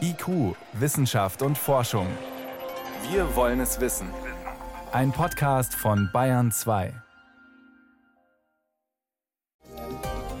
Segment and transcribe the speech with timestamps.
[0.00, 2.06] IQ, Wissenschaft und Forschung.
[3.10, 4.08] Wir wollen es wissen.
[4.92, 6.92] Ein Podcast von Bayern 2.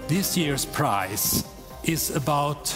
[0.08, 1.44] This year's prize
[1.84, 2.74] is about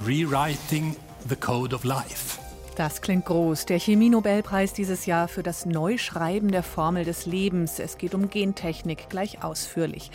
[0.00, 0.96] rewriting
[1.28, 2.38] the code of life.
[2.76, 3.66] Das klingt groß.
[3.66, 7.78] Der Chemie-Nobelpreis dieses Jahr für das Neuschreiben der Formel des Lebens.
[7.78, 10.10] Es geht um Gentechnik, gleich ausführlich.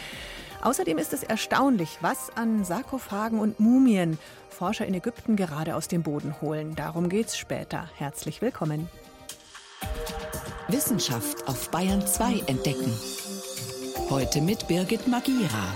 [0.62, 4.20] Außerdem ist es erstaunlich, was an Sarkophagen und Mumien
[4.50, 6.76] Forscher in Ägypten gerade aus dem Boden holen.
[6.76, 7.90] Darum geht's später.
[7.95, 8.90] Herzlich willkommen.
[10.68, 12.94] Wissenschaft auf Bayern 2 entdecken.
[14.09, 15.73] Heute mit Birgit Magira.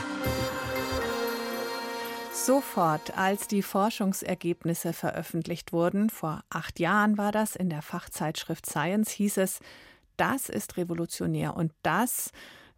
[2.34, 9.12] Sofort, als die Forschungsergebnisse veröffentlicht wurden, vor acht Jahren war das, in der Fachzeitschrift Science
[9.12, 9.59] hieß es,
[10.18, 12.31] das ist revolutionär und das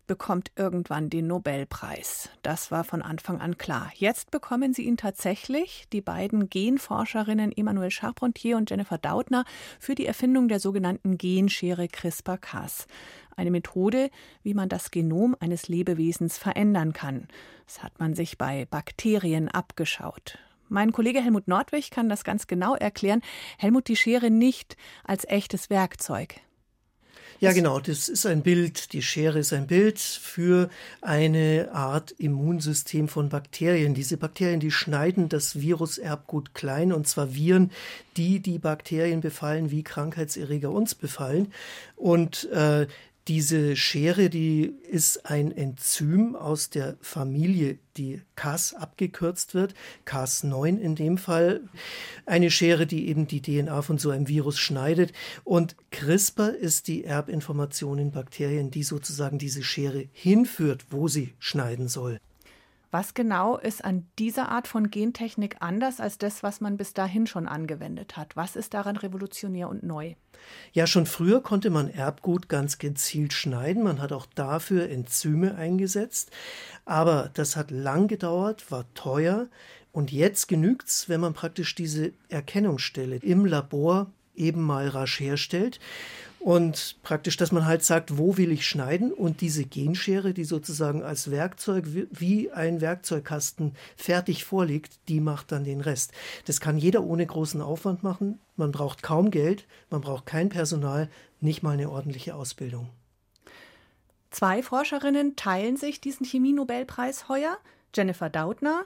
[0.08, 2.30] bekommt irgendwann den Nobelpreis.
[2.42, 3.92] Das war von Anfang an klar.
[3.96, 9.46] Jetzt bekommen sie ihn tatsächlich, die beiden Genforscherinnen Emmanuel Charpentier und Jennifer Dautner,
[9.80, 12.88] für die Erfindung der sogenannten Genschere CRISPR-Cas.
[13.36, 14.10] Eine Methode,
[14.44, 17.28] wie man das Genom eines Lebewesens verändern kann.
[17.66, 20.38] Das hat man sich bei Bakterien abgeschaut.
[20.68, 23.22] Mein Kollege Helmut Nordwig kann das ganz genau erklären.
[23.58, 26.42] Helmut, die Schere nicht als echtes Werkzeug.
[27.42, 30.70] Ja, genau, das ist ein Bild, die Schere ist ein Bild für
[31.02, 33.94] eine Art Immunsystem von Bakterien.
[33.94, 37.72] Diese Bakterien, die schneiden das Viruserbgut klein, und zwar Viren,
[38.16, 41.52] die die Bakterien befallen, wie Krankheitserreger uns befallen.
[41.98, 42.88] Und äh,
[43.28, 49.74] diese Schere, die ist ein Enzym aus der Familie, die Cas abgekürzt wird,
[50.06, 51.62] Cas9 in dem Fall.
[52.28, 55.12] Eine Schere, die eben die DNA von so einem Virus schneidet.
[55.44, 61.88] Und CRISPR ist die Erbinformation in Bakterien, die sozusagen diese Schere hinführt, wo sie schneiden
[61.88, 62.20] soll.
[62.96, 67.28] Was genau ist an dieser Art von Gentechnik anders als das, was man bis dahin
[67.28, 68.38] schon angewendet hat?
[68.38, 70.14] Was ist daran revolutionär und neu?
[70.72, 73.84] Ja, schon früher konnte man Erbgut ganz gezielt schneiden.
[73.84, 76.32] Man hat auch dafür Enzyme eingesetzt.
[76.86, 79.48] Aber das hat lang gedauert, war teuer.
[79.92, 85.82] Und jetzt genügt es, wenn man praktisch diese Erkennungsstelle im Labor eben mal rasch herstellt.
[86.46, 89.12] Und praktisch, dass man halt sagt, wo will ich schneiden?
[89.12, 95.64] Und diese Genschere, die sozusagen als Werkzeug wie ein Werkzeugkasten fertig vorliegt, die macht dann
[95.64, 96.12] den Rest.
[96.46, 98.38] Das kann jeder ohne großen Aufwand machen.
[98.58, 101.10] Man braucht kaum Geld, man braucht kein Personal,
[101.42, 102.90] nicht mal eine ordentliche Ausbildung.
[104.30, 107.58] Zwei Forscherinnen teilen sich diesen Chemie-Nobelpreis heuer.
[107.96, 108.86] Jennifer Dautner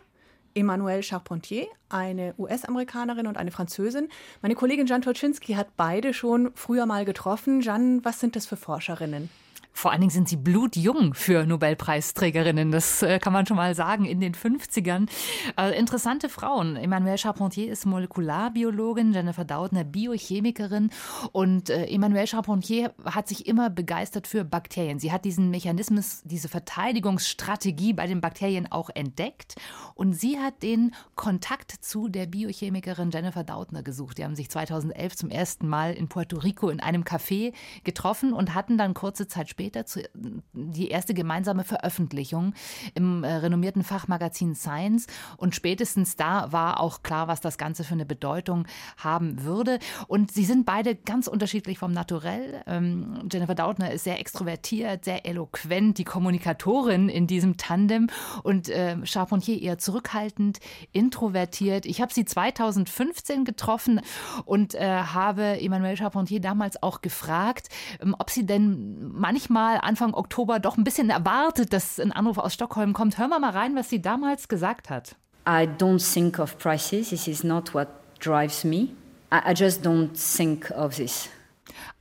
[0.54, 4.10] Emmanuelle Charpentier, eine US-Amerikanerin und eine Französin.
[4.42, 7.62] Meine Kollegin Jan Toczynski hat beide schon früher mal getroffen.
[7.62, 9.30] Jan, was sind das für Forscherinnen?
[9.80, 12.69] Vor allen Dingen sind sie blutjung für Nobelpreisträgerinnen.
[12.72, 15.07] Das äh, kann man schon mal sagen, in den 50ern.
[15.57, 16.75] Äh, interessante Frauen.
[16.75, 20.90] Emmanuelle Charpentier ist Molekularbiologin, Jennifer Doudner Biochemikerin.
[21.31, 25.00] Und äh, Emmanuelle Charpentier hat sich immer begeistert für Bakterien.
[25.00, 29.56] Sie hat diesen Mechanismus, diese Verteidigungsstrategie bei den Bakterien auch entdeckt.
[29.96, 34.18] Und sie hat den Kontakt zu der Biochemikerin Jennifer Doudner gesucht.
[34.18, 37.53] Die haben sich 2011 zum ersten Mal in Puerto Rico in einem Café
[37.86, 40.02] getroffen und hatten dann kurze Zeit später später zu,
[40.53, 42.53] die erste gemeinsame Veröffentlichung
[42.96, 45.06] im äh, renommierten Fachmagazin Science.
[45.36, 49.80] Und spätestens da war auch klar, was das Ganze für eine Bedeutung haben würde.
[50.08, 52.64] Und sie sind beide ganz unterschiedlich vom Naturell.
[52.68, 58.08] Ähm, Jennifer Doudner ist sehr extrovertiert, sehr eloquent, die Kommunikatorin in diesem Tandem.
[58.44, 60.59] Und äh, Charpentier eher zurückhaltend,
[60.94, 61.86] introvertiert.
[61.86, 64.00] Ich habe sie 2015 getroffen
[64.46, 67.68] und äh, habe Emmanuel Charpentier damals auch gefragt,
[68.02, 72.38] ähm, ob sie denn manchmal manchmal Anfang Oktober doch ein bisschen erwartet, dass ein Anruf
[72.38, 73.18] aus Stockholm kommt.
[73.18, 75.16] Hören wir mal rein, was sie damals gesagt hat.
[75.48, 77.10] I don't think of prices.
[77.10, 77.88] This is not what
[78.20, 78.90] drives me.
[79.32, 81.30] I, just don't think of this.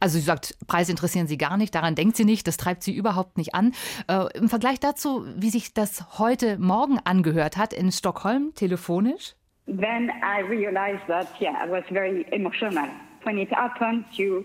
[0.01, 2.95] Also sie sagt, Preise interessieren sie gar nicht, daran denkt sie nicht, das treibt sie
[2.95, 3.75] überhaupt nicht an.
[4.09, 9.35] Äh, Im Vergleich dazu, wie sich das heute Morgen angehört hat in Stockholm, telefonisch?
[9.67, 12.89] Then I realized that, yeah, I was very emotional.
[13.25, 14.45] When it happened, you,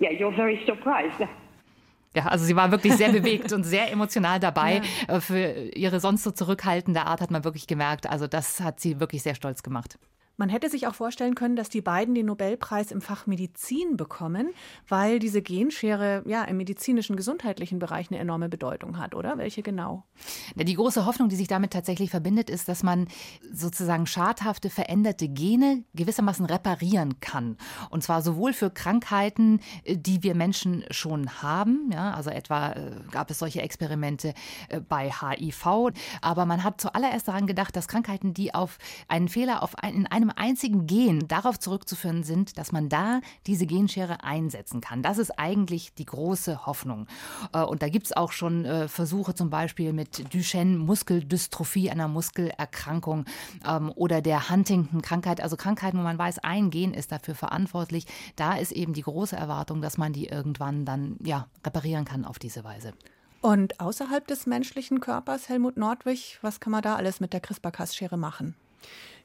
[0.00, 1.28] yeah, you're very surprised.
[2.16, 4.80] Ja, also sie war wirklich sehr bewegt und sehr emotional dabei.
[5.06, 5.16] Ja.
[5.16, 8.98] Äh, für ihre sonst so zurückhaltende Art hat man wirklich gemerkt, also das hat sie
[9.00, 9.98] wirklich sehr stolz gemacht.
[10.38, 14.50] Man hätte sich auch vorstellen können, dass die beiden den Nobelpreis im Fach Medizin bekommen,
[14.86, 19.38] weil diese Genschere ja im medizinischen, gesundheitlichen Bereich eine enorme Bedeutung hat, oder?
[19.38, 20.04] Welche genau?
[20.54, 23.08] Die große Hoffnung, die sich damit tatsächlich verbindet, ist, dass man
[23.50, 27.56] sozusagen schadhafte, veränderte Gene gewissermaßen reparieren kann.
[27.88, 33.30] Und zwar sowohl für Krankheiten, die wir Menschen schon haben, ja, also etwa äh, gab
[33.30, 34.34] es solche Experimente
[34.68, 38.78] äh, bei HIV, aber man hat zuallererst daran gedacht, dass Krankheiten, die auf
[39.08, 43.20] einen Fehler auf ein, in einem einem einzigen Gen darauf zurückzuführen sind, dass man da
[43.46, 45.02] diese Genschere einsetzen kann.
[45.02, 47.06] Das ist eigentlich die große Hoffnung.
[47.52, 53.24] Äh, und da gibt es auch schon äh, Versuche zum Beispiel mit Duchenne-Muskeldystrophie, einer Muskelerkrankung
[53.66, 58.06] ähm, oder der Huntington-Krankheit, also Krankheiten, wo man weiß, ein Gen ist dafür verantwortlich.
[58.36, 62.38] Da ist eben die große Erwartung, dass man die irgendwann dann ja, reparieren kann auf
[62.38, 62.92] diese Weise.
[63.42, 68.16] Und außerhalb des menschlichen Körpers, Helmut Nordwig, was kann man da alles mit der CRISPR-Cas-Schere
[68.16, 68.56] machen?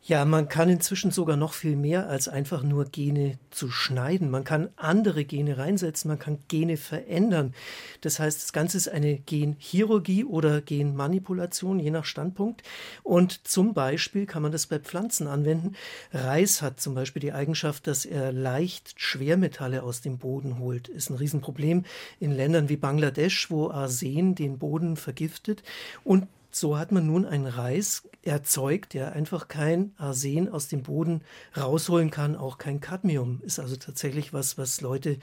[0.03, 4.31] Ja, man kann inzwischen sogar noch viel mehr als einfach nur Gene zu schneiden.
[4.31, 7.53] Man kann andere Gene reinsetzen, man kann Gene verändern.
[8.01, 12.63] Das heißt, das Ganze ist eine Genchirurgie oder Genmanipulation, je nach Standpunkt.
[13.03, 15.75] Und zum Beispiel kann man das bei Pflanzen anwenden.
[16.11, 20.87] Reis hat zum Beispiel die Eigenschaft, dass er leicht Schwermetalle aus dem Boden holt.
[20.87, 21.85] Ist ein Riesenproblem
[22.19, 25.61] in Ländern wie Bangladesch, wo Arsen den Boden vergiftet.
[26.03, 31.21] Und so hat man nun einen Reis erzeugt, der einfach kein Arsen aus dem Boden
[31.57, 33.41] rausholen kann, auch kein Cadmium.
[33.43, 35.17] Ist also tatsächlich was, was Leute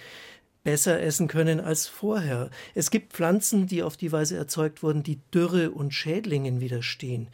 [0.64, 2.50] besser essen können als vorher.
[2.74, 7.28] Es gibt Pflanzen, die auf die Weise erzeugt wurden, die Dürre und Schädlingen widerstehen.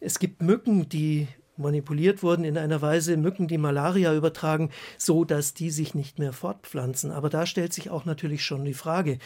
[0.00, 5.54] Es gibt Mücken, die manipuliert wurden in einer Weise Mücken, die Malaria übertragen, so dass
[5.54, 7.10] die sich nicht mehr fortpflanzen.
[7.10, 9.18] Aber da stellt sich auch natürlich schon die Frage,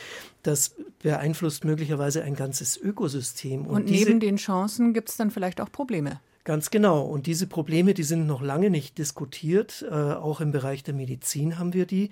[0.42, 3.66] das beeinflusst möglicherweise ein ganzes Ökosystem.
[3.66, 6.20] Und, Und neben den Chancen gibt es dann vielleicht auch Probleme.
[6.44, 7.02] Ganz genau.
[7.02, 9.84] Und diese Probleme, die sind noch lange nicht diskutiert.
[9.88, 12.10] Äh, auch im Bereich der Medizin haben wir die.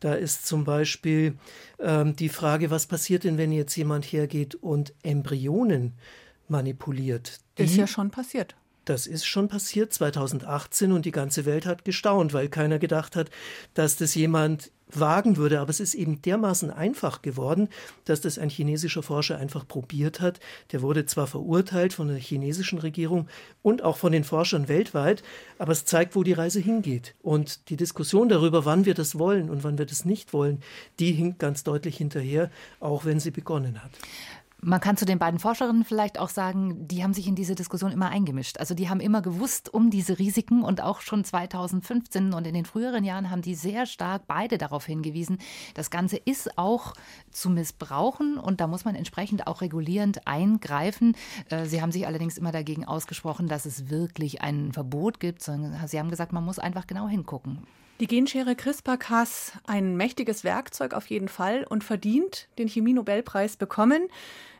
[0.00, 1.38] Da ist zum Beispiel
[1.78, 5.94] ähm, die Frage, was passiert denn, wenn jetzt jemand hergeht und Embryonen
[6.46, 7.40] manipuliert?
[7.56, 8.54] Die, ist ja schon passiert.
[8.84, 13.30] Das ist schon passiert 2018 und die ganze Welt hat gestaunt, weil keiner gedacht hat,
[13.74, 15.60] dass das jemand wagen würde.
[15.60, 17.68] Aber es ist eben dermaßen einfach geworden,
[18.04, 20.40] dass das ein chinesischer Forscher einfach probiert hat.
[20.72, 23.28] Der wurde zwar verurteilt von der chinesischen Regierung
[23.62, 25.22] und auch von den Forschern weltweit,
[25.58, 27.14] aber es zeigt, wo die Reise hingeht.
[27.22, 30.62] Und die Diskussion darüber, wann wir das wollen und wann wir das nicht wollen,
[30.98, 32.50] die hinkt ganz deutlich hinterher,
[32.80, 33.92] auch wenn sie begonnen hat.
[34.62, 37.92] Man kann zu den beiden Forscherinnen vielleicht auch sagen, die haben sich in diese Diskussion
[37.92, 38.58] immer eingemischt.
[38.58, 42.66] Also die haben immer gewusst um diese Risiken und auch schon 2015 und in den
[42.66, 45.38] früheren Jahren haben die sehr stark beide darauf hingewiesen,
[45.72, 46.92] das Ganze ist auch
[47.30, 51.16] zu missbrauchen und da muss man entsprechend auch regulierend eingreifen.
[51.48, 55.88] Äh, sie haben sich allerdings immer dagegen ausgesprochen, dass es wirklich ein Verbot gibt, sondern
[55.88, 57.66] sie haben gesagt, man muss einfach genau hingucken.
[58.00, 64.08] Die Genschere CRISPR-Cas, ein mächtiges Werkzeug auf jeden Fall und verdient den Chemie-Nobelpreis bekommen.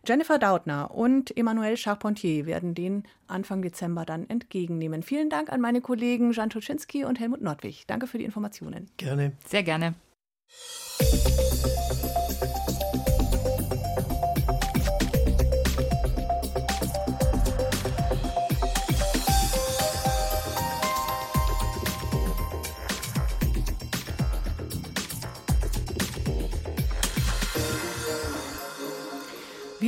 [0.07, 5.03] Jennifer Dautner und Emmanuel Charpentier werden den Anfang Dezember dann entgegennehmen.
[5.03, 7.87] Vielen Dank an meine Kollegen Jan Tuczynski und Helmut Nordwig.
[7.87, 8.91] Danke für die Informationen.
[8.99, 9.33] Gerne.
[9.47, 9.95] Sehr gerne.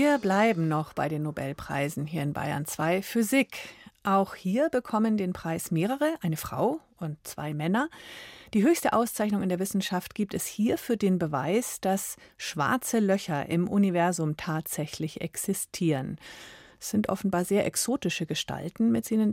[0.03, 3.69] Wir bleiben noch bei den Nobelpreisen hier in Bayern 2 Physik.
[4.03, 7.89] Auch hier bekommen den Preis mehrere, eine Frau und zwei Männer.
[8.53, 13.49] Die höchste Auszeichnung in der Wissenschaft gibt es hier für den Beweis, dass schwarze Löcher
[13.49, 16.19] im Universum tatsächlich existieren.
[16.83, 19.31] Es sind offenbar sehr exotische Gestalten, mit denen,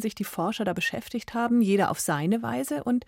[0.00, 2.84] sich die Forscher da beschäftigt haben, jeder auf seine Weise.
[2.84, 3.06] Und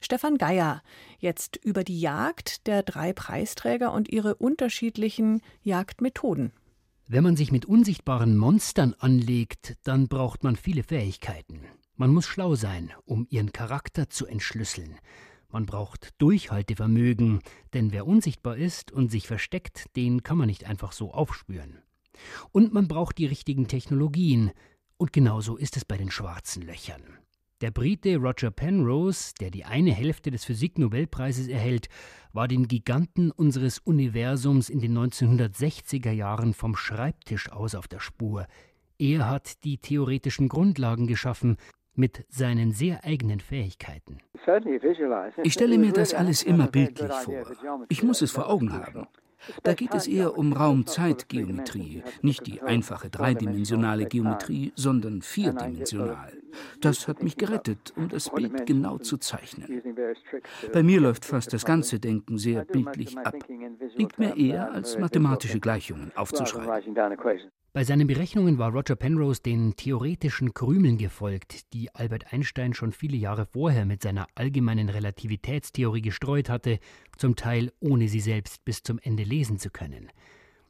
[0.00, 0.82] Stefan Geier
[1.18, 6.52] jetzt über die Jagd der drei Preisträger und ihre unterschiedlichen Jagdmethoden.
[7.06, 11.60] Wenn man sich mit unsichtbaren Monstern anlegt, dann braucht man viele Fähigkeiten.
[11.96, 14.98] Man muss schlau sein, um ihren Charakter zu entschlüsseln.
[15.50, 17.40] Man braucht Durchhaltevermögen,
[17.74, 21.82] denn wer unsichtbar ist und sich versteckt, den kann man nicht einfach so aufspüren.
[22.52, 24.52] Und man braucht die richtigen Technologien.
[24.96, 27.18] Und genauso ist es bei den schwarzen Löchern.
[27.62, 31.88] Der Brite Roger Penrose, der die eine Hälfte des Physiknobelpreises erhält,
[32.32, 38.48] war den Giganten unseres Universums in den 1960er Jahren vom Schreibtisch aus auf der Spur.
[38.98, 41.56] Er hat die theoretischen Grundlagen geschaffen
[41.94, 44.18] mit seinen sehr eigenen Fähigkeiten.
[45.44, 47.44] Ich stelle mir das alles immer bildlich vor.
[47.88, 49.06] Ich muss es vor Augen haben.
[49.62, 56.32] Da geht es eher um Raum-Zeit-Geometrie, nicht die einfache dreidimensionale Geometrie, sondern vierdimensional.
[56.80, 59.82] Das hat mich gerettet, um das Bild genau zu zeichnen.
[60.72, 63.36] Bei mir läuft fast das ganze Denken sehr bildlich ab.
[63.94, 66.94] Liegt mir eher als mathematische Gleichungen aufzuschreiben.
[67.74, 73.16] Bei seinen Berechnungen war Roger Penrose den theoretischen Krümeln gefolgt, die Albert Einstein schon viele
[73.16, 76.80] Jahre vorher mit seiner allgemeinen Relativitätstheorie gestreut hatte,
[77.16, 80.10] zum Teil ohne sie selbst bis zum Ende lesen zu können.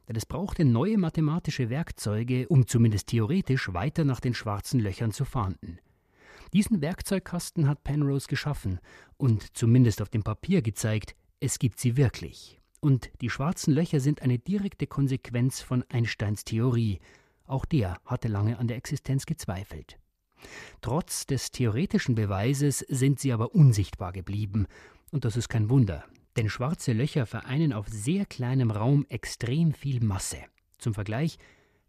[0.07, 5.25] Denn es brauchte neue mathematische Werkzeuge, um zumindest theoretisch weiter nach den schwarzen Löchern zu
[5.25, 5.79] fahnden.
[6.53, 8.79] Diesen Werkzeugkasten hat Penrose geschaffen
[9.17, 12.61] und zumindest auf dem Papier gezeigt, es gibt sie wirklich.
[12.83, 16.99] Und die schwarzen Löcher sind eine direkte Konsequenz von Einsteins Theorie.
[17.45, 19.97] Auch der hatte lange an der Existenz gezweifelt.
[20.81, 24.67] Trotz des theoretischen Beweises sind sie aber unsichtbar geblieben.
[25.11, 26.03] Und das ist kein Wunder,
[26.35, 30.39] denn schwarze Löcher vereinen auf sehr kleinem Raum extrem viel Masse.
[30.77, 31.37] Zum Vergleich,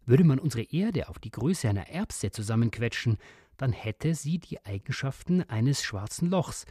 [0.05, 3.17] würde man unsere Erde auf die Größe einer Erbse zusammenquetschen,
[3.57, 6.65] dann hätte sie die Eigenschaften eines schwarzen Lochs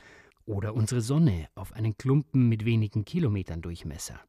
[0.47, 4.21] oder unsere Sonne auf einen Klumpen mit wenigen Kilometern Durchmesser.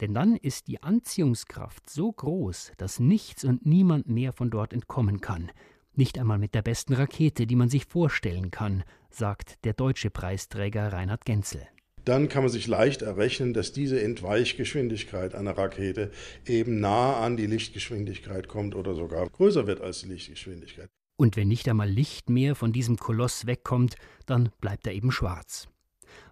[0.00, 5.20] Denn dann ist die Anziehungskraft so groß, dass nichts und niemand mehr von dort entkommen
[5.20, 5.50] kann.
[5.94, 10.92] Nicht einmal mit der besten Rakete, die man sich vorstellen kann, sagt der deutsche Preisträger
[10.92, 11.66] Reinhard Genzel.
[12.04, 16.10] Dann kann man sich leicht errechnen, dass diese Entweichgeschwindigkeit einer Rakete
[16.46, 20.88] eben nah an die Lichtgeschwindigkeit kommt oder sogar größer wird als die Lichtgeschwindigkeit.
[21.20, 25.68] Und wenn nicht einmal Licht mehr von diesem Koloss wegkommt, dann bleibt er eben schwarz.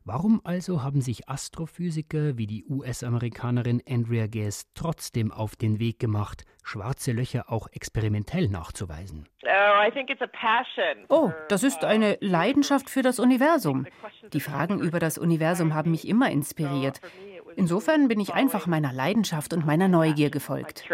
[0.07, 6.45] Warum also haben sich Astrophysiker wie die US-Amerikanerin Andrea Ghez trotzdem auf den Weg gemacht,
[6.65, 9.29] schwarze Löcher auch experimentell nachzuweisen?
[11.11, 13.87] Oh, das ist eine Leidenschaft für das Universum.
[14.33, 17.03] Die Fragen über das Universum haben mich immer inspiriert.
[17.57, 20.89] Insofern bin ich einfach meiner Leidenschaft und meiner Neugier gefolgt.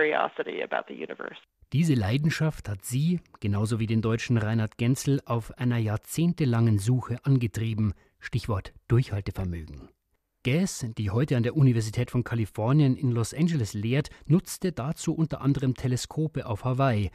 [1.74, 7.94] Diese Leidenschaft hat sie, genauso wie den deutschen Reinhard Genzel, auf einer jahrzehntelangen Suche angetrieben,
[8.20, 9.88] Stichwort Durchhaltevermögen.
[10.44, 15.40] Gass, die heute an der Universität von Kalifornien in Los Angeles lehrt, nutzte dazu unter
[15.40, 17.10] anderem Teleskope auf Hawaii.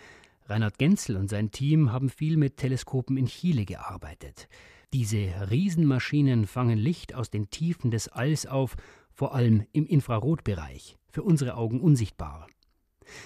[0.48, 4.50] Reinhard Genzel und sein Team haben viel mit Teleskopen in Chile gearbeitet.
[4.92, 8.76] Diese Riesenmaschinen fangen Licht aus den Tiefen des Alls auf,
[9.14, 12.48] vor allem im Infrarotbereich, für unsere Augen unsichtbar.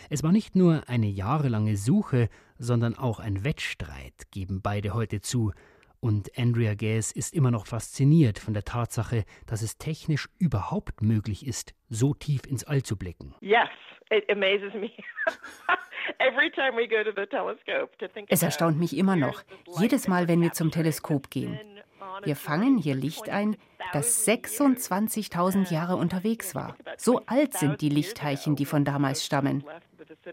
[0.09, 5.51] Es war nicht nur eine jahrelange Suche, sondern auch ein Wettstreit, geben beide heute zu.
[5.99, 11.47] Und Andrea Gaze ist immer noch fasziniert von der Tatsache, dass es technisch überhaupt möglich
[11.47, 13.35] ist, so tief ins All zu blicken.
[13.39, 13.69] Yes,
[14.11, 14.91] it amazes me.
[18.27, 19.41] Es erstaunt mich immer noch,
[19.79, 21.59] jedes Mal, wenn wir zum Teleskop gehen.
[22.23, 23.55] Wir fangen hier Licht ein,
[23.91, 26.75] das 26.000 Jahre unterwegs war.
[26.97, 29.63] So alt sind die Lichtteilchen, die von damals stammen.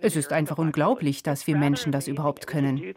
[0.01, 2.95] Es ist einfach unglaublich, dass wir Menschen das überhaupt können.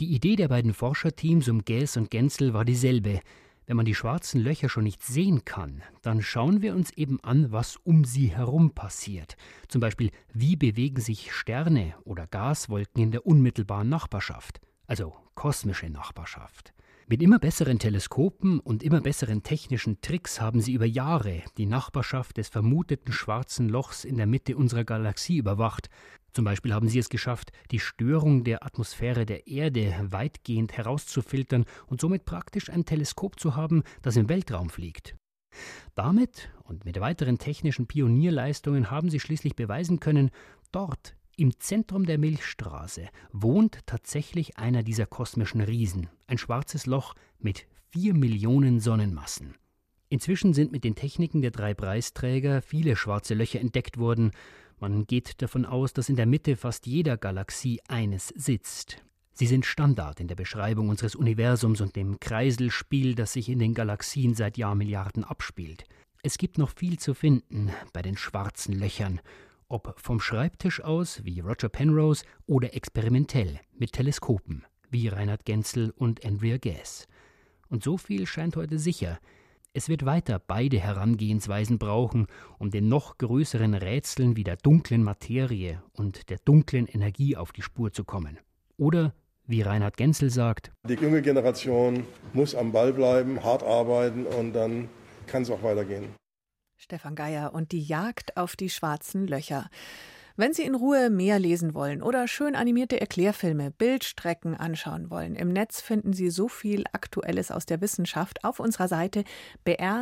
[0.00, 3.20] Die Idee der beiden Forscherteams um Gaes und Genzel war dieselbe.
[3.66, 7.52] Wenn man die schwarzen Löcher schon nicht sehen kann, dann schauen wir uns eben an,
[7.52, 9.36] was um sie herum passiert.
[9.68, 16.74] Zum Beispiel, wie bewegen sich Sterne oder Gaswolken in der unmittelbaren Nachbarschaft, also kosmische Nachbarschaft.
[17.12, 22.38] Mit immer besseren Teleskopen und immer besseren technischen Tricks haben sie über Jahre die Nachbarschaft
[22.38, 25.90] des vermuteten schwarzen Lochs in der Mitte unserer Galaxie überwacht.
[26.32, 32.00] Zum Beispiel haben sie es geschafft, die Störung der Atmosphäre der Erde weitgehend herauszufiltern und
[32.00, 35.14] somit praktisch ein Teleskop zu haben, das im Weltraum fliegt.
[35.94, 40.30] Damit und mit weiteren technischen Pionierleistungen haben sie schließlich beweisen können,
[40.70, 47.66] dort im Zentrum der Milchstraße wohnt tatsächlich einer dieser kosmischen Riesen, ein schwarzes Loch mit
[47.90, 49.54] vier Millionen Sonnenmassen.
[50.08, 54.32] Inzwischen sind mit den Techniken der drei Preisträger viele schwarze Löcher entdeckt worden.
[54.78, 58.98] Man geht davon aus, dass in der Mitte fast jeder Galaxie eines sitzt.
[59.32, 63.72] Sie sind Standard in der Beschreibung unseres Universums und dem Kreiselspiel, das sich in den
[63.72, 65.84] Galaxien seit Jahrmilliarden abspielt.
[66.22, 69.20] Es gibt noch viel zu finden bei den schwarzen Löchern
[69.72, 76.24] ob vom Schreibtisch aus wie Roger Penrose oder experimentell mit Teleskopen wie Reinhard Genzel und
[76.24, 77.08] Andrea Gass.
[77.70, 79.18] Und so viel scheint heute sicher.
[79.72, 82.26] Es wird weiter beide Herangehensweisen brauchen,
[82.58, 87.62] um den noch größeren Rätseln wie der dunklen Materie und der dunklen Energie auf die
[87.62, 88.38] Spur zu kommen.
[88.76, 89.14] Oder,
[89.46, 94.90] wie Reinhard Genzel sagt, die junge Generation muss am Ball bleiben, hart arbeiten und dann
[95.26, 96.21] kann es auch weitergehen.
[96.82, 99.70] Stefan Geier und die Jagd auf die schwarzen Löcher.
[100.34, 105.50] Wenn Sie in Ruhe mehr lesen wollen oder schön animierte Erklärfilme, Bildstrecken anschauen wollen, im
[105.52, 109.22] Netz finden Sie so viel Aktuelles aus der Wissenschaft auf unserer Seite
[109.64, 110.00] br.de-wissen.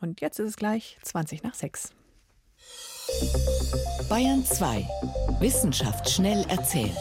[0.00, 1.90] Und jetzt ist es gleich 20 nach 6.
[4.08, 4.86] Bayern 2.
[5.40, 6.94] Wissenschaft schnell erzählt.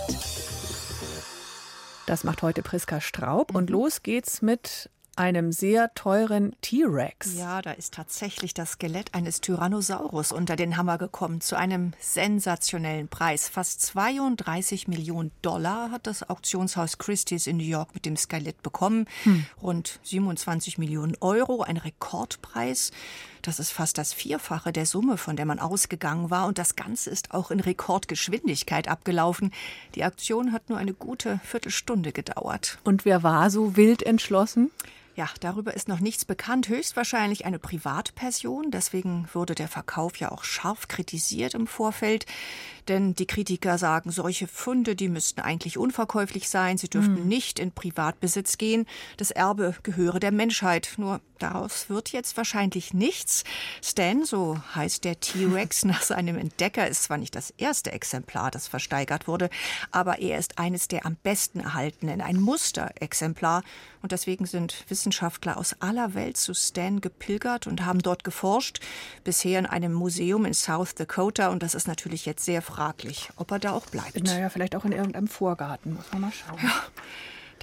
[2.08, 7.36] Das macht heute Priska Straub und los geht's mit einem sehr teuren T-Rex.
[7.38, 13.08] Ja, da ist tatsächlich das Skelett eines Tyrannosaurus unter den Hammer gekommen, zu einem sensationellen
[13.08, 13.48] Preis.
[13.50, 19.06] Fast 32 Millionen Dollar hat das Auktionshaus Christie's in New York mit dem Skelett bekommen.
[19.24, 19.46] Hm.
[19.62, 22.92] Rund 27 Millionen Euro, ein Rekordpreis.
[23.44, 26.48] Das ist fast das Vierfache der Summe, von der man ausgegangen war.
[26.48, 29.52] Und das Ganze ist auch in Rekordgeschwindigkeit abgelaufen.
[29.96, 32.80] Die Aktion hat nur eine gute Viertelstunde gedauert.
[32.86, 34.72] Und wer war so wild entschlossen?
[35.16, 36.70] Ja, darüber ist noch nichts bekannt.
[36.70, 38.72] Höchstwahrscheinlich eine Privatperson.
[38.72, 42.26] Deswegen wurde der Verkauf ja auch scharf kritisiert im Vorfeld.
[42.88, 46.80] Denn die Kritiker sagen, solche Funde, die müssten eigentlich unverkäuflich sein.
[46.80, 47.28] Sie dürften hm.
[47.28, 48.88] nicht in Privatbesitz gehen.
[49.18, 50.94] Das Erbe gehöre der Menschheit.
[50.98, 53.44] Nur daraus wird jetzt wahrscheinlich nichts.
[53.84, 58.68] Stan, so heißt der T-Rex nach seinem Entdecker, ist zwar nicht das erste Exemplar, das
[58.68, 59.50] versteigert wurde,
[59.92, 63.64] aber er ist eines der am besten erhaltenen, ein Musterexemplar.
[64.02, 65.03] Und deswegen sind Wissenschaftler
[65.56, 68.80] aus aller Welt zu Stan gepilgert und haben dort geforscht.
[69.24, 71.50] Bisher in einem Museum in South Dakota.
[71.50, 74.24] Und das ist natürlich jetzt sehr fraglich, ob er da auch bleibt.
[74.24, 76.60] Naja, vielleicht auch in irgendeinem Vorgarten, muss man mal schauen.
[76.62, 76.84] Ja.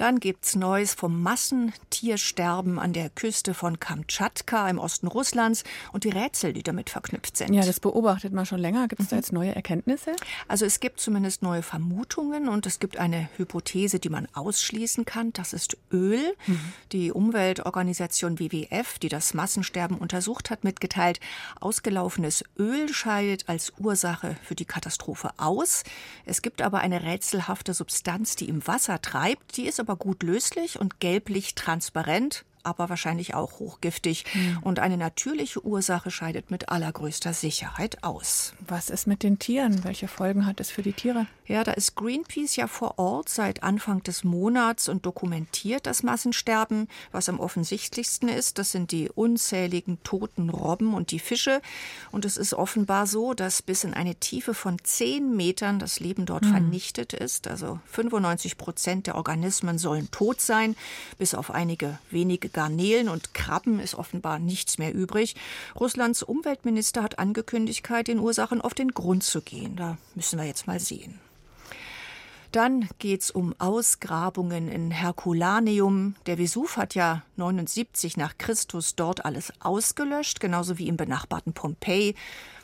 [0.00, 6.08] Dann gibt's Neues vom Massentiersterben an der Küste von Kamtschatka im Osten Russlands und die
[6.08, 7.52] Rätsel, die damit verknüpft sind.
[7.52, 8.88] Ja, das beobachtet man schon länger.
[8.88, 9.10] Gibt es mhm.
[9.10, 10.16] da jetzt neue Erkenntnisse?
[10.48, 15.34] Also es gibt zumindest neue Vermutungen und es gibt eine Hypothese, die man ausschließen kann.
[15.34, 16.34] Das ist Öl.
[16.46, 16.72] Mhm.
[16.92, 21.20] Die Umweltorganisation WWF, die das Massensterben untersucht hat, mitgeteilt,
[21.60, 25.82] ausgelaufenes Öl scheidet als Ursache für die Katastrophe aus.
[26.24, 29.58] Es gibt aber eine rätselhafte Substanz, die im Wasser treibt.
[29.58, 34.24] Die ist aber aber gut löslich und gelblich transparent aber wahrscheinlich auch hochgiftig.
[34.34, 34.58] Mhm.
[34.62, 38.54] Und eine natürliche Ursache scheidet mit allergrößter Sicherheit aus.
[38.66, 39.84] Was ist mit den Tieren?
[39.84, 41.26] Welche Folgen hat es für die Tiere?
[41.46, 46.86] Ja, da ist Greenpeace ja vor Ort seit Anfang des Monats und dokumentiert das Massensterben.
[47.10, 51.60] Was am offensichtlichsten ist, das sind die unzähligen toten Robben und die Fische.
[52.12, 56.26] Und es ist offenbar so, dass bis in eine Tiefe von zehn Metern das Leben
[56.26, 56.50] dort mhm.
[56.50, 57.48] vernichtet ist.
[57.48, 60.76] Also 95 Prozent der Organismen sollen tot sein,
[61.18, 65.34] bis auf einige wenige Garnelen und Krabben ist offenbar nichts mehr übrig.
[65.78, 69.76] Russlands Umweltminister hat angekündigt, den Ursachen auf den Grund zu gehen.
[69.76, 71.18] Da müssen wir jetzt mal sehen.
[72.52, 76.16] Dann geht's um Ausgrabungen in Herculaneum.
[76.26, 82.16] Der Vesuv hat ja 79 nach Christus dort alles ausgelöscht, genauso wie im benachbarten Pompeji.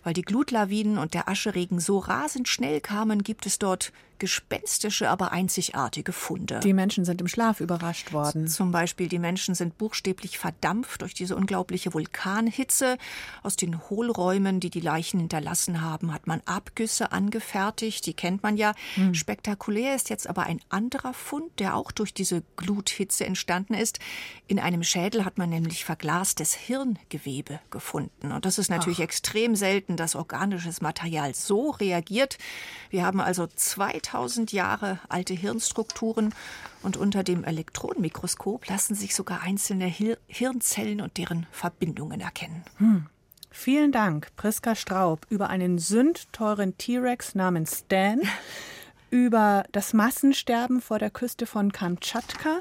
[0.07, 5.33] Weil die Glutlawinen und der Ascheregen so rasend schnell kamen, gibt es dort gespenstische, aber
[5.33, 6.61] einzigartige Funde.
[6.61, 8.47] Die Menschen sind im Schlaf überrascht worden.
[8.49, 12.97] Zum Beispiel die Menschen sind buchstäblich verdampft durch diese unglaubliche Vulkanhitze.
[13.43, 18.07] Aus den Hohlräumen, die die Leichen hinterlassen haben, hat man Abgüsse angefertigt.
[18.07, 18.75] Die kennt man ja.
[18.95, 19.15] Hm.
[19.15, 23.99] Spektakulär ist jetzt aber ein anderer Fund, der auch durch diese Gluthitze entstanden ist.
[24.47, 28.33] In einem Schädel hat man nämlich verglastes Hirngewebe gefunden.
[28.33, 29.05] Und das ist natürlich Ach.
[29.05, 32.39] extrem selten, dass organisches Material so reagiert.
[32.91, 36.35] Wir haben also zwei 2000 Jahre alte Hirnstrukturen
[36.83, 42.65] und unter dem Elektronenmikroskop lassen sich sogar einzelne Hir Hirnzellen und deren Verbindungen erkennen.
[42.79, 43.07] Hm.
[43.51, 48.21] Vielen Dank, Priska Straub, über einen sündteuren T-Rex namens Stan,
[49.11, 52.61] über das Massensterben vor der Küste von Kamtschatka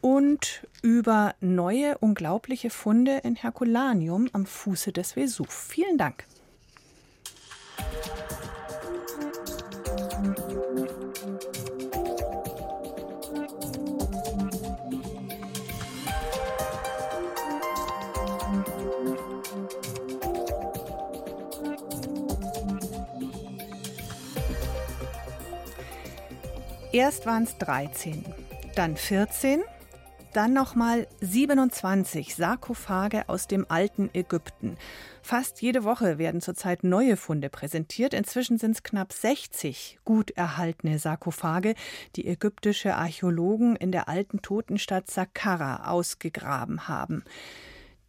[0.00, 5.50] und über neue unglaubliche Funde in Herculaneum am Fuße des Vesuv.
[5.50, 6.24] Vielen Dank.
[27.00, 28.26] Erst waren es 13,
[28.74, 29.62] dann 14,
[30.34, 34.76] dann nochmal 27 Sarkophage aus dem alten Ägypten.
[35.22, 38.12] Fast jede Woche werden zurzeit neue Funde präsentiert.
[38.12, 41.74] Inzwischen sind es knapp 60 gut erhaltene Sarkophage,
[42.16, 47.24] die ägyptische Archäologen in der alten Totenstadt Saqqara ausgegraben haben.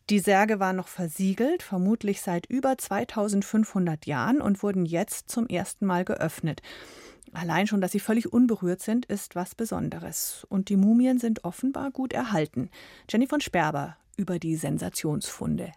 [0.10, 5.86] Die Särge waren noch versiegelt, vermutlich seit über 2500 Jahren und wurden jetzt zum ersten
[5.86, 6.62] Mal geöffnet.
[7.34, 10.46] Allein schon, dass sie völlig unberührt sind, ist was Besonderes.
[10.50, 12.70] Und die Mumien sind offenbar gut erhalten.
[13.10, 15.72] Jenny von Sperber über die Sensationsfunde.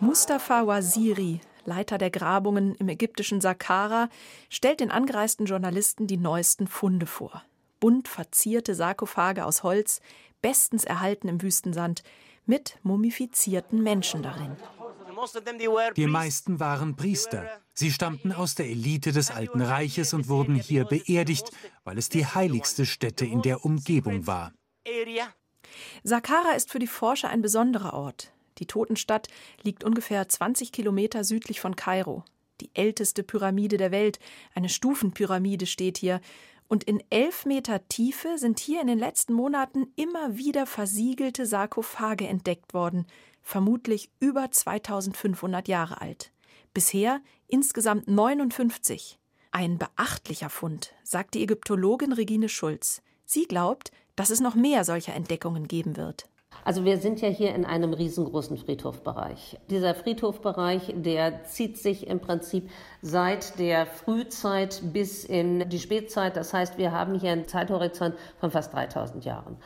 [0.00, 4.08] Mustafa Waziri, Leiter der Grabungen im ägyptischen Saqqara,
[4.50, 7.42] stellt den angereisten Journalisten die neuesten Funde vor.
[7.80, 10.00] Bunt verzierte Sarkophage aus Holz,
[10.40, 12.02] bestens erhalten im Wüstensand,
[12.46, 14.56] mit mumifizierten Menschen darin.
[15.96, 17.48] Die meisten waren Priester.
[17.74, 21.50] Sie stammten aus der Elite des Alten Reiches und wurden hier beerdigt,
[21.84, 24.52] weil es die heiligste Stätte in der Umgebung war.
[26.02, 28.32] Saqqara ist für die Forscher ein besonderer Ort.
[28.58, 29.28] Die Totenstadt
[29.62, 32.24] liegt ungefähr 20 Kilometer südlich von Kairo.
[32.60, 34.18] Die älteste Pyramide der Welt,
[34.54, 36.20] eine Stufenpyramide, steht hier.
[36.68, 42.26] Und in elf Meter Tiefe sind hier in den letzten Monaten immer wieder versiegelte Sarkophage
[42.26, 43.06] entdeckt worden,
[43.42, 46.32] vermutlich über 2500 Jahre alt.
[46.74, 49.18] Bisher insgesamt 59.
[49.50, 53.02] Ein beachtlicher Fund, sagt die Ägyptologin Regine Schulz.
[53.26, 56.26] Sie glaubt, dass es noch mehr solcher Entdeckungen geben wird.
[56.64, 59.58] Also wir sind ja hier in einem riesengroßen Friedhofbereich.
[59.68, 66.36] Dieser Friedhofbereich, der zieht sich im Prinzip seit der Frühzeit bis in die Spätzeit.
[66.36, 69.56] Das heißt, wir haben hier einen Zeithorizont von fast 3000 Jahren.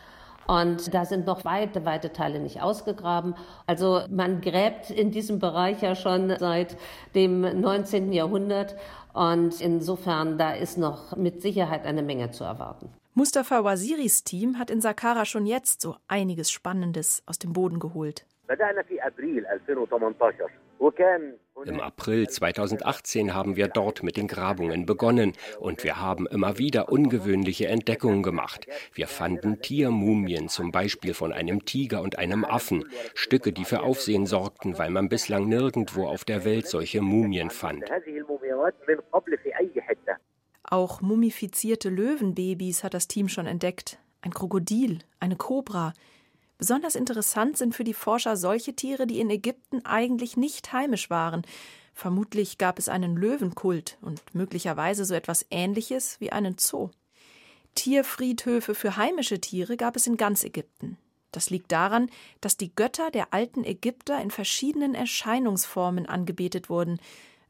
[0.47, 3.35] Und da sind noch weite, weite Teile nicht ausgegraben.
[3.67, 6.77] Also man gräbt in diesem Bereich ja schon seit
[7.15, 8.13] dem 19.
[8.13, 8.77] Jahrhundert.
[9.13, 12.91] Und insofern, da ist noch mit Sicherheit eine Menge zu erwarten.
[13.15, 18.27] Mustafa Waziris Team hat in Saqqara schon jetzt so einiges Spannendes aus dem Boden geholt.
[21.64, 26.90] Im April 2018 haben wir dort mit den Grabungen begonnen und wir haben immer wieder
[26.90, 28.66] ungewöhnliche Entdeckungen gemacht.
[28.92, 34.27] Wir fanden Tiermumien, zum Beispiel von einem Tiger und einem Affen, Stücke, die für Aufsehen
[34.27, 37.85] sorgten, weil man bislang nirgendwo auf der Welt solche Mumien fand.
[40.62, 43.99] Auch mumifizierte Löwenbabys hat das Team schon entdeckt.
[44.21, 45.95] Ein Krokodil, eine Kobra.
[46.59, 51.42] Besonders interessant sind für die Forscher solche Tiere, die in Ägypten eigentlich nicht heimisch waren.
[51.92, 56.90] Vermutlich gab es einen Löwenkult und möglicherweise so etwas Ähnliches wie einen Zoo.
[57.75, 60.97] Tierfriedhöfe für heimische Tiere gab es in ganz Ägypten.
[61.31, 66.99] Das liegt daran, dass die Götter der alten Ägypter in verschiedenen Erscheinungsformen angebetet wurden.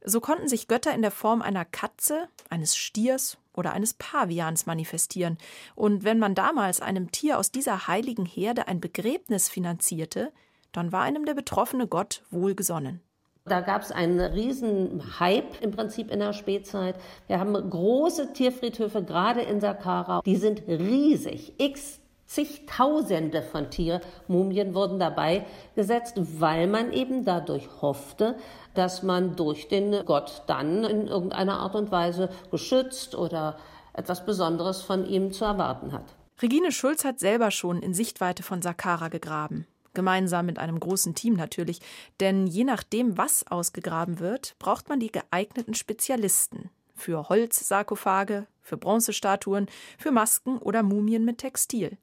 [0.05, 5.39] So konnten sich Götter in der Form einer Katze, eines Stiers oder eines Pavians manifestieren.
[5.75, 10.33] Und wenn man damals einem Tier aus dieser heiligen Herde ein Begräbnis finanzierte,
[10.73, 13.01] dann war einem der betroffene Gott wohlgesonnen.
[13.47, 16.97] Da gab es einen riesen Hype im Prinzip in der Spätzeit.
[17.29, 20.21] Wir haben große Tierfriedhöfe, gerade in Saqqara.
[20.27, 28.37] Die sind riesig, x Zigtausende von Tiermumien wurden dabei gesetzt, weil man eben dadurch hoffte,
[28.75, 33.57] dass man durch den Gott dann in irgendeiner Art und Weise geschützt oder
[33.93, 36.17] etwas Besonderes von ihm zu erwarten hat.
[36.43, 39.67] Regine Schulz hat selber schon in Sichtweite von Saqqara gegraben.
[39.95, 41.81] Gemeinsam mit einem großen Team natürlich,
[42.21, 49.69] denn je nachdem, was ausgegraben wird, braucht man die geeigneten Spezialisten für Holzsarkophage, für Bronzestatuen,
[49.97, 51.97] für Masken oder Mumien mit Textil.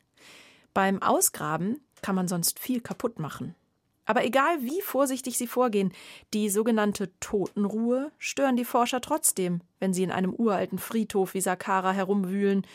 [0.73, 3.55] Beim Ausgraben kann man sonst viel kaputt machen.
[4.05, 5.93] Aber egal wie vorsichtig sie vorgehen,
[6.33, 11.93] die sogenannte Totenruhe stören die Forscher trotzdem, wenn sie in einem uralten Friedhof wie Saqqara
[11.93, 12.67] herumwühlen.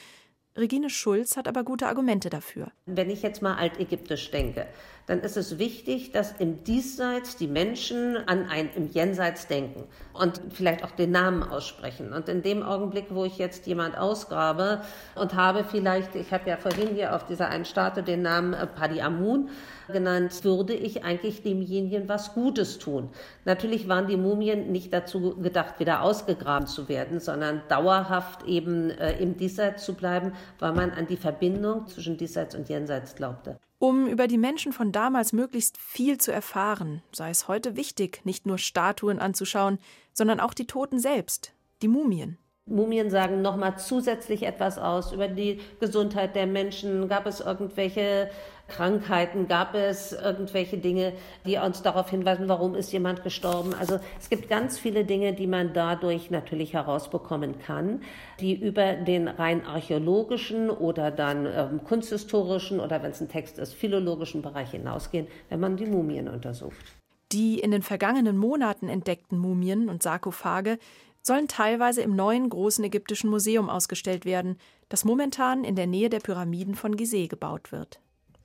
[0.56, 2.72] Regine Schulz hat aber gute Argumente dafür.
[2.87, 4.66] Wenn ich jetzt mal altägyptisch denke,
[5.08, 10.40] dann ist es wichtig, dass im Diesseits die Menschen an ein im Jenseits denken und
[10.52, 12.12] vielleicht auch den Namen aussprechen.
[12.12, 14.82] Und in dem Augenblick, wo ich jetzt jemand ausgrabe
[15.14, 18.66] und habe vielleicht, ich habe ja vorhin hier auf dieser einen Statue den Namen äh,
[18.66, 19.48] Padi Amun
[19.90, 23.08] genannt, würde ich eigentlich demjenigen was Gutes tun.
[23.46, 29.18] Natürlich waren die Mumien nicht dazu gedacht, wieder ausgegraben zu werden, sondern dauerhaft eben äh,
[29.18, 33.58] im Diesseits zu bleiben, weil man an die Verbindung zwischen Diesseits und Jenseits glaubte.
[33.78, 38.44] Um über die Menschen von damals möglichst viel zu erfahren, sei es heute wichtig, nicht
[38.44, 39.78] nur Statuen anzuschauen,
[40.12, 42.38] sondern auch die Toten selbst, die Mumien.
[42.68, 47.09] Mumien sagen nochmal zusätzlich etwas aus über die Gesundheit der Menschen.
[47.09, 48.31] Gab es irgendwelche
[48.68, 49.48] Krankheiten?
[49.48, 51.14] Gab es irgendwelche Dinge,
[51.46, 53.74] die uns darauf hinweisen, warum ist jemand gestorben?
[53.78, 58.02] Also es gibt ganz viele Dinge, die man dadurch natürlich herausbekommen kann,
[58.40, 63.74] die über den rein archäologischen oder dann ähm, kunsthistorischen oder wenn es ein Text ist,
[63.74, 66.94] philologischen Bereich hinausgehen, wenn man die Mumien untersucht.
[67.33, 70.78] Die in den vergangenen Monaten entdeckten Mumien und Sarkophage
[71.22, 74.57] sollen teilweise im neuen großen ägyptischen Museum ausgestellt werden,
[74.88, 78.00] das momentan in der Nähe der Pyramiden von Gizeh gebaut wird.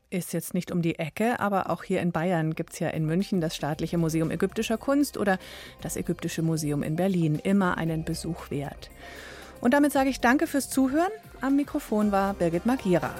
[0.09, 3.05] Ist jetzt nicht um die Ecke, aber auch hier in Bayern gibt es ja in
[3.05, 5.39] München das Staatliche Museum ägyptischer Kunst oder
[5.81, 7.39] das Ägyptische Museum in Berlin.
[7.43, 8.91] Immer einen Besuch wert.
[9.59, 11.11] Und damit sage ich Danke fürs Zuhören.
[11.41, 13.15] Am Mikrofon war Birgit Magira.